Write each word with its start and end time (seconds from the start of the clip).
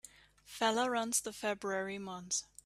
Feller 0.45 0.89
runs 0.89 1.21
the 1.21 1.31
February 1.31 1.99
months. 1.99 2.47